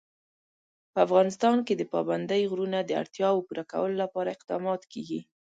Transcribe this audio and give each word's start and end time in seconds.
په 0.91 0.97
افغانستان 1.05 1.57
کې 1.67 1.73
د 1.77 1.83
پابندی 1.93 2.41
غرونه 2.51 2.79
د 2.83 2.91
اړتیاوو 3.01 3.45
پوره 3.47 3.63
کولو 3.71 3.95
لپاره 4.03 4.33
اقدامات 4.37 4.81
کېږي. 4.93 5.21